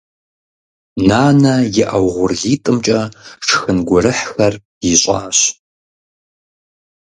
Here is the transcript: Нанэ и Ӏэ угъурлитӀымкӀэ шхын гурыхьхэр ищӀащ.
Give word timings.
Нанэ 1.07 1.53
и 1.67 1.69
Ӏэ 1.87 1.97
угъурлитӀымкӀэ 2.05 2.99
шхын 3.45 3.77
гурыхьхэр 3.87 4.53
ищӀащ. 4.91 5.39